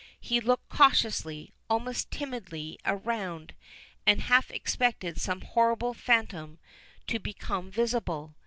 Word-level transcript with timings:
He 0.19 0.39
looked 0.41 0.67
cautiously, 0.67 1.53
almost 1.69 2.09
timidly, 2.09 2.79
around, 2.87 3.53
and 4.03 4.21
half 4.21 4.49
expected 4.49 5.21
some 5.21 5.41
horrible 5.41 5.93
phantom 5.93 6.57
to 7.05 7.19
become 7.19 7.69
visible. 7.69 8.33